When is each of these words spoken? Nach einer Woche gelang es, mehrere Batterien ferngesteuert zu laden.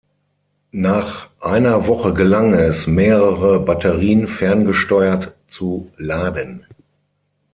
Nach 0.71 1.29
einer 1.41 1.85
Woche 1.85 2.15
gelang 2.15 2.55
es, 2.55 2.87
mehrere 2.87 3.59
Batterien 3.59 4.27
ferngesteuert 4.27 5.35
zu 5.47 5.91
laden. 5.97 6.65